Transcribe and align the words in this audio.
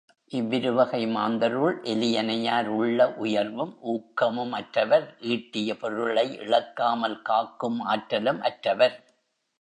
இவ்விருவகை 0.31 1.01
மாந்தருள், 1.07 1.75
எலியனையார், 1.83 2.69
உள்ள 2.77 2.99
உயர்வும், 3.17 3.73
ஊக்கமும் 3.81 4.51
அற்றவர் 4.51 5.05
ஈட்டிய 5.27 5.77
பொருளை 5.79 6.25
இழக்காமல் 6.37 7.21
காக்கும் 7.21 7.79
ஆற்றலும் 7.85 8.41
அற்றவர். 8.41 8.97